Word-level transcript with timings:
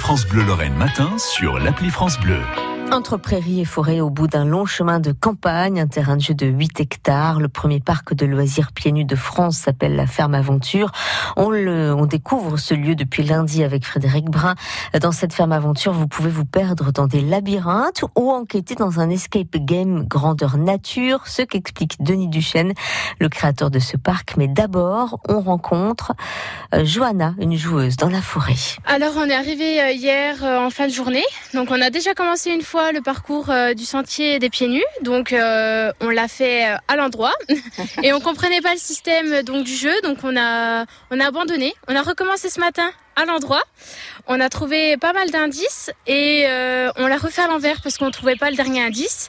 France 0.00 0.26
Bleu 0.26 0.42
Lorraine 0.42 0.74
matin 0.74 1.18
sur 1.18 1.58
l'appli 1.58 1.90
France 1.90 2.18
Bleu. 2.18 2.40
Entre 2.92 3.16
prairies 3.16 3.60
et 3.60 3.64
forêts, 3.64 4.00
au 4.00 4.10
bout 4.10 4.26
d'un 4.26 4.44
long 4.44 4.66
chemin 4.66 4.98
de 4.98 5.12
campagne, 5.12 5.80
un 5.80 5.86
terrain 5.86 6.16
de 6.16 6.22
jeu 6.22 6.34
de 6.34 6.46
8 6.46 6.80
hectares, 6.80 7.38
le 7.38 7.48
premier 7.48 7.78
parc 7.78 8.14
de 8.14 8.26
loisirs 8.26 8.72
pieds 8.72 8.90
nus 8.90 9.04
de 9.04 9.14
France 9.14 9.58
s'appelle 9.58 9.94
la 9.94 10.08
Ferme 10.08 10.34
Aventure. 10.34 10.90
On, 11.36 11.50
le, 11.50 11.94
on 11.94 12.06
découvre 12.06 12.56
ce 12.56 12.74
lieu 12.74 12.96
depuis 12.96 13.22
lundi 13.22 13.62
avec 13.62 13.86
Frédéric 13.86 14.24
Brun. 14.24 14.56
Dans 15.00 15.12
cette 15.12 15.32
Ferme 15.32 15.52
Aventure, 15.52 15.92
vous 15.92 16.08
pouvez 16.08 16.30
vous 16.30 16.44
perdre 16.44 16.90
dans 16.90 17.06
des 17.06 17.20
labyrinthes 17.20 18.02
ou 18.16 18.32
enquêter 18.32 18.74
dans 18.74 18.98
un 18.98 19.08
escape 19.08 19.56
game 19.56 20.04
grandeur 20.08 20.56
nature, 20.56 21.28
ce 21.28 21.42
qu'explique 21.42 22.02
Denis 22.02 22.28
Duchesne, 22.28 22.72
le 23.20 23.28
créateur 23.28 23.70
de 23.70 23.78
ce 23.78 23.96
parc. 23.96 24.36
Mais 24.36 24.48
d'abord, 24.48 25.20
on 25.28 25.40
rencontre 25.40 26.12
euh, 26.74 26.84
Johanna, 26.84 27.34
une 27.38 27.56
joueuse 27.56 27.96
dans 27.96 28.10
la 28.10 28.20
forêt. 28.20 28.54
Alors, 28.84 29.12
on 29.16 29.26
est 29.26 29.34
arrivé 29.34 29.80
euh, 29.80 29.92
hier 29.92 30.42
euh, 30.42 30.58
en 30.58 30.70
fin 30.70 30.88
de 30.88 30.92
journée. 30.92 31.24
Donc, 31.54 31.68
on 31.70 31.80
a 31.80 31.90
déjà 31.90 32.14
commencé 32.14 32.50
une 32.50 32.62
fois 32.62 32.79
le 32.92 33.00
parcours 33.00 33.50
euh, 33.50 33.74
du 33.74 33.84
sentier 33.84 34.38
des 34.38 34.50
pieds 34.50 34.68
nus. 34.68 34.84
Donc 35.02 35.32
euh, 35.32 35.92
on 36.00 36.08
l'a 36.08 36.28
fait 36.28 36.66
euh, 36.66 36.76
à 36.88 36.96
l'endroit 36.96 37.32
et 38.02 38.12
on 38.12 38.20
comprenait 38.20 38.60
pas 38.60 38.72
le 38.72 38.80
système 38.80 39.42
donc 39.42 39.64
du 39.64 39.74
jeu. 39.74 39.92
Donc 40.02 40.18
on 40.24 40.36
a 40.36 40.86
on 41.10 41.20
a 41.20 41.26
abandonné. 41.26 41.74
On 41.88 41.96
a 41.96 42.02
recommencé 42.02 42.50
ce 42.50 42.60
matin 42.60 42.90
à 43.16 43.24
l'endroit. 43.24 43.62
On 44.26 44.40
a 44.40 44.48
trouvé 44.48 44.96
pas 44.96 45.12
mal 45.12 45.30
d'indices 45.30 45.90
et 46.06 46.46
on 46.96 47.06
l'a 47.06 47.16
refait 47.18 47.42
à 47.42 47.48
l'envers 47.48 47.82
parce 47.82 47.98
qu'on 47.98 48.10
trouvait 48.10 48.36
pas 48.36 48.50
le 48.50 48.56
dernier 48.56 48.82
indice. 48.82 49.28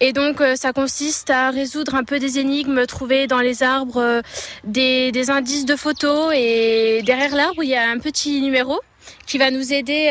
Et 0.00 0.12
donc 0.12 0.42
ça 0.56 0.72
consiste 0.72 1.30
à 1.30 1.50
résoudre 1.50 1.94
un 1.94 2.04
peu 2.04 2.18
des 2.18 2.38
énigmes, 2.38 2.86
trouver 2.86 3.26
dans 3.26 3.40
les 3.40 3.62
arbres 3.62 4.22
des, 4.64 5.12
des 5.12 5.30
indices 5.30 5.66
de 5.66 5.76
photos 5.76 6.32
et 6.34 7.02
derrière 7.04 7.36
l'arbre 7.36 7.62
il 7.62 7.68
y 7.68 7.76
a 7.76 7.88
un 7.88 7.98
petit 7.98 8.40
numéro 8.40 8.80
qui 9.26 9.38
va 9.38 9.50
nous 9.50 9.72
aider 9.72 10.10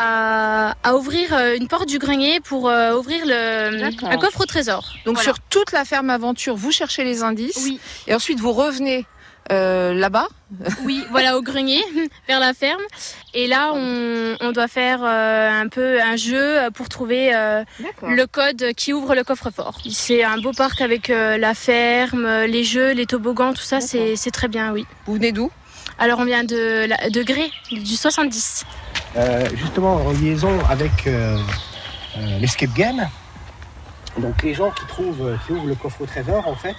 à, 0.00 0.94
ouvrir 0.94 1.34
euh, 1.34 1.56
une 1.56 1.68
porte 1.68 1.86
du 1.86 1.98
grenier 1.98 2.40
pour 2.40 2.68
euh, 2.68 2.96
ouvrir 2.96 3.24
le, 3.26 3.84
un 4.04 4.16
coffre 4.16 4.40
au 4.40 4.46
trésor. 4.46 4.94
Donc 5.04 5.20
sur 5.20 5.38
toute 5.38 5.72
la 5.72 5.84
ferme 5.84 6.10
aventure, 6.10 6.56
vous 6.56 6.72
cherchez 6.72 7.04
les 7.04 7.22
indices 7.22 7.60
oui. 7.64 7.78
et 8.06 8.14
ensuite 8.14 8.40
vous 8.40 8.52
revenez 8.52 9.06
euh, 9.52 9.92
là-bas 9.92 10.28
Oui, 10.84 11.04
voilà, 11.10 11.36
au 11.36 11.42
grenier, 11.42 11.82
vers 12.28 12.40
la 12.40 12.54
ferme. 12.54 12.80
Et 13.34 13.46
là, 13.46 13.72
on, 13.74 14.36
on 14.40 14.52
doit 14.52 14.68
faire 14.68 15.04
un 15.04 15.68
peu 15.68 16.00
un 16.00 16.16
jeu 16.16 16.58
pour 16.74 16.88
trouver 16.88 17.30
le 18.02 18.24
code 18.26 18.72
qui 18.76 18.92
ouvre 18.92 19.14
le 19.14 19.22
coffre-fort. 19.22 19.78
C'est 19.90 20.24
un 20.24 20.38
beau 20.38 20.52
parc 20.52 20.80
avec 20.80 21.08
la 21.08 21.54
ferme, 21.54 22.44
les 22.44 22.64
jeux, 22.64 22.92
les 22.92 23.06
toboggans, 23.06 23.52
tout 23.52 23.62
ça, 23.62 23.80
c'est 23.80 24.30
très 24.32 24.48
bien, 24.48 24.72
oui. 24.72 24.86
Vous 25.06 25.14
venez 25.14 25.32
d'où? 25.32 25.50
Alors, 25.98 26.18
on 26.18 26.24
vient 26.24 26.44
de, 26.44 27.10
de 27.10 27.22
Gré, 27.22 27.50
du 27.70 27.94
70. 27.94 28.64
Euh, 29.16 29.48
justement 29.56 29.94
en 29.96 30.12
liaison 30.12 30.56
avec 30.68 31.06
euh, 31.06 31.36
euh, 32.16 32.38
l'escape 32.38 32.72
game. 32.74 33.08
Donc 34.18 34.42
les 34.42 34.54
gens 34.54 34.70
qui 34.70 34.86
trouvent, 34.86 35.36
qui 35.44 35.52
ouvrent 35.52 35.66
le 35.66 35.74
coffre 35.74 36.02
au 36.02 36.06
trésor, 36.06 36.46
en 36.46 36.54
fait, 36.54 36.74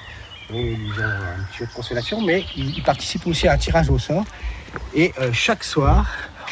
ils 0.53 0.91
ont 0.97 1.03
un 1.03 1.43
petit 1.49 1.59
jeu 1.59 1.65
de 1.65 1.71
consolation, 1.71 2.21
mais 2.21 2.45
ils, 2.55 2.83
participent 2.83 3.27
aussi 3.27 3.47
à 3.47 3.53
un 3.53 3.57
tirage 3.57 3.89
au 3.89 3.99
sort. 3.99 4.25
Et 4.93 5.13
chaque 5.31 5.63
soir, 5.63 6.05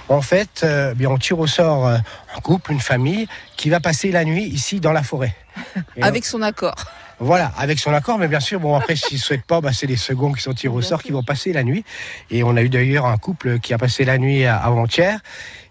en 0.08 0.22
fait, 0.22 0.66
bien, 0.96 1.10
on 1.10 1.18
tire 1.18 1.38
au 1.38 1.48
sort 1.48 1.86
un 1.86 2.40
couple, 2.42 2.72
une 2.72 2.80
famille, 2.80 3.28
qui 3.58 3.70
va 3.70 3.82
passer 3.82 4.12
la 4.12 4.24
nuit 4.24 4.46
ici 4.46 4.80
dans 4.80 4.94
la 4.94 5.04
forêt. 5.04 5.36
avec 6.02 6.24
son 6.24 6.42
accord. 6.42 6.76
Voilà, 7.20 7.52
avec 7.58 7.78
son 7.80 7.94
accord, 7.94 8.18
mais 8.18 8.30
bien 8.30 8.40
sûr, 8.40 8.62
bon 8.62 8.74
après, 8.74 8.96
s'ils 8.96 9.18
ne 9.18 9.22
souhaitent 9.22 9.46
pas, 9.46 9.60
bah, 9.60 9.72
c'est 9.74 9.88
les 9.88 9.98
seconds 9.98 10.32
qui 10.32 10.42
sont 10.42 10.54
tirés 10.54 10.74
au 10.74 10.82
sort 10.82 11.04
qui 11.04 11.12
vont 11.12 11.24
passer 11.24 11.52
la 11.52 11.64
nuit. 11.64 11.84
Et 12.32 12.44
on 12.44 12.56
a 12.56 12.62
eu 12.62 12.70
d'ailleurs 12.70 13.06
un 13.06 13.18
couple 13.18 13.60
qui 13.60 13.74
a 13.74 13.78
passé 13.78 14.06
la 14.06 14.18
nuit 14.18 14.46
avant-hier 14.46 15.20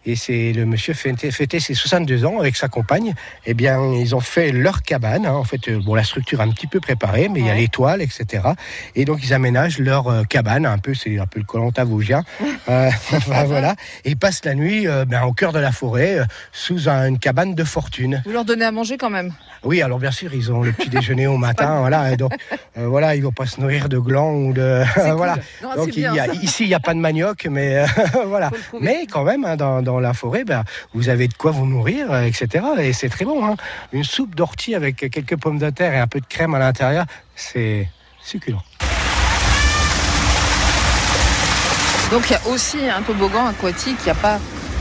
et 0.09 0.17
c'est 0.17 0.53
le 0.55 0.65
monsieur 0.65 0.95
fêtait, 0.95 1.31
ses 1.61 1.75
62 1.75 2.25
ans 2.25 2.39
avec 2.41 2.57
sa 2.57 2.69
compagne. 2.69 3.15
Eh 3.45 3.53
bien, 3.53 3.93
ils 3.93 4.15
ont 4.15 4.21
fait 4.21 4.53
leur 4.53 4.83
cabane. 4.83 5.27
Hein. 5.27 5.35
En 5.35 5.45
fait, 5.45 5.69
euh, 5.69 5.81
bon, 5.85 5.95
la 5.95 6.03
structure 6.03 6.41
est 6.41 6.45
un 6.45 6.51
petit 6.51 6.67
peu 6.67 6.81
préparée, 6.81 7.29
mais 7.29 7.41
il 7.41 7.47
y 7.47 7.51
a 7.51 7.55
l'étoile, 7.55 8.01
etc. 8.01 8.43
Et 8.95 9.05
donc, 9.05 9.21
ils 9.23 9.35
aménagent 9.35 9.79
leur 9.79 10.09
euh, 10.09 10.23
cabane, 10.23 10.65
un 10.65 10.79
peu, 10.79 10.95
c'est 10.95 11.19
un 11.19 11.27
peu 11.27 11.41
le 11.41 11.45
colanta 11.45 11.85
vosgien. 11.85 12.25
euh, 12.71 12.91
voilà. 13.47 13.75
Et 14.07 14.11
ils 14.11 14.17
passent 14.17 14.45
la 14.47 14.55
nuit 14.55 14.89
euh, 14.89 15.05
ben, 15.05 15.25
au 15.25 15.35
cœur 15.35 15.53
de 15.53 15.59
la 15.59 15.73
forêt, 15.73 16.21
sous 16.53 16.89
une 16.89 17.19
cabane 17.19 17.55
de 17.55 17.65
fortune. 17.65 18.23
Vous 18.25 18.33
leur 18.33 18.47
donnez 18.47 18.65
à 18.65 18.73
manger 18.73 18.97
quand 18.97 19.11
même 19.11 19.35
Oui, 19.63 19.83
alors 19.83 19.99
bien 19.99 20.11
sûr, 20.11 20.33
ils 20.33 20.51
ont 20.51 20.63
le 20.63 20.73
petit 20.73 20.89
déjeuner 20.89 21.27
au 21.27 21.37
matin. 21.37 21.81
voilà. 21.81 22.13
Et 22.13 22.17
donc, 22.17 22.33
voilà, 22.77 23.15
ils 23.15 23.23
vont 23.23 23.33
pas 23.33 23.45
se 23.45 23.61
nourrir 23.61 23.91
de 23.91 23.99
glands 23.99 24.33
ou 24.33 24.55
de. 24.55 24.85
voilà. 25.15 25.37
donc, 25.77 25.95
il 25.95 26.01
y 26.01 26.07
a, 26.07 26.33
ici, 26.33 26.65
il 26.65 26.69
n'y 26.69 26.75
a 26.75 26.81
pas 26.81 26.95
de 26.95 26.99
manioc, 26.99 27.47
mais 27.51 27.85
voilà. 28.27 28.51
Mais 28.81 29.07
quand 29.11 29.25
même, 29.25 29.45
hein, 29.45 29.57
dans 29.57 29.83
dans 29.83 29.98
la 30.01 30.15
forêt, 30.15 30.45
ben, 30.45 30.65
vous 30.95 31.09
avez 31.09 31.29
de 31.29 31.35
quoi 31.35 31.51
vous 31.51 31.67
nourrir, 31.67 32.13
euh, 32.13 32.23
etc. 32.23 32.65
Et 32.79 32.93
c'est 32.93 33.09
très 33.09 33.25
bon. 33.25 33.45
Hein. 33.45 33.57
Une 33.93 34.05
soupe 34.05 34.35
d'ortie 34.35 34.75
avec 34.75 34.97
quelques 34.97 35.37
pommes 35.37 35.59
de 35.59 35.71
terre 35.71 35.95
et 35.95 35.99
un 35.99 36.07
peu 36.07 36.21
de 36.21 36.27
crème 36.27 36.55
à 36.55 36.59
l'intérieur, 36.59 37.07
c'est 37.35 37.89
succulent. 38.23 38.63
Donc 42.11 42.31
il 42.31 42.33
y 42.33 42.37
a 42.37 42.49
aussi 42.49 42.79
un 42.89 43.03
toboggan 43.03 43.47
aquatique, 43.47 43.99
il 44.01 44.05
n'y 44.05 44.11
a 44.11 44.15
pas 44.15 44.39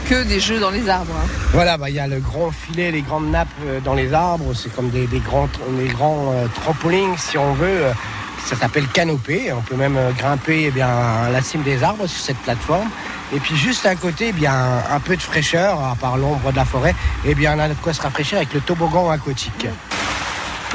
que 0.10 0.24
des 0.24 0.40
jeux 0.40 0.60
dans 0.60 0.70
les 0.72 0.88
arbres. 0.88 1.14
Hein. 1.22 1.28
Voilà, 1.52 1.78
bah, 1.78 1.90
il 1.90 1.96
y 1.96 2.00
a 2.00 2.08
le 2.08 2.20
grand 2.20 2.52
filet, 2.52 2.92
les 2.92 3.02
grandes 3.02 3.30
nappes 3.30 3.48
euh, 3.66 3.82
dans 3.82 3.94
les 3.94 4.14
arbres, 4.14 4.54
c'est 4.54 4.74
comme 4.74 4.90
des, 4.90 5.06
grands, 5.20 5.50
des 5.78 5.88
grands 5.88 6.32
euh, 6.32 6.48
trampolines 6.56 7.18
si 7.18 7.38
on 7.38 7.54
veut. 7.54 7.84
Ça 8.46 8.56
s'appelle 8.56 8.88
canopée. 8.88 9.52
On 9.52 9.62
peut 9.62 9.76
même 9.76 10.00
grimper 10.18 10.66
eh 10.68 10.72
bien, 10.72 10.88
à 10.88 11.30
la 11.30 11.42
cime 11.42 11.64
des 11.64 11.84
arbres 11.84 12.08
sur 12.08 12.22
cette 12.22 12.38
plateforme. 12.38 12.90
Et 13.34 13.40
puis 13.40 13.56
juste 13.56 13.86
à 13.86 13.96
côté, 13.96 14.28
eh 14.30 14.32
bien, 14.32 14.54
un 14.90 15.00
peu 15.00 15.16
de 15.16 15.22
fraîcheur, 15.22 15.84
à 15.84 15.96
part 15.96 16.18
l'ombre 16.18 16.52
de 16.52 16.56
la 16.56 16.66
forêt, 16.66 16.96
et 17.26 17.32
eh 17.32 17.36
bien, 17.36 17.56
on 17.56 17.60
a 17.60 17.70
de 17.70 17.74
quoi 17.74 17.94
se 17.94 18.02
rafraîchir 18.02 18.38
avec 18.38 18.54
le 18.54 18.62
toboggan 18.62 19.10
aquatique. 19.10 19.68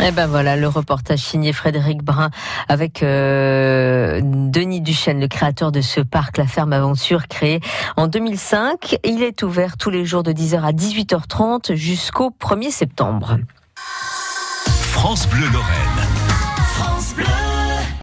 Et 0.00 0.06
eh 0.06 0.10
ben 0.10 0.26
voilà 0.26 0.56
le 0.56 0.68
reportage 0.68 1.18
signé 1.18 1.52
Frédéric 1.52 2.02
Brun 2.02 2.30
avec 2.66 3.02
euh, 3.02 4.20
Denis 4.22 4.80
Duchesne, 4.80 5.20
le 5.20 5.28
créateur 5.28 5.70
de 5.70 5.82
ce 5.82 6.00
parc, 6.00 6.38
la 6.38 6.46
ferme 6.46 6.72
aventure 6.72 7.28
créé 7.28 7.60
en 7.98 8.06
2005. 8.06 8.96
Il 9.04 9.22
est 9.22 9.42
ouvert 9.42 9.76
tous 9.76 9.90
les 9.90 10.06
jours 10.06 10.22
de 10.22 10.32
10h 10.32 10.62
à 10.62 10.72
18h30 10.72 11.74
jusqu'au 11.74 12.30
1er 12.40 12.70
septembre. 12.70 13.36
France 14.66 15.28
Bleu 15.28 15.46
Lorraine. 15.52 16.08
France 16.74 17.14
Bleu. 17.14 17.41